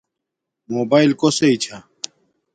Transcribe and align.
موباݵل 0.73 1.11
کوسݵ 1.19 1.51
چھا 1.63 1.77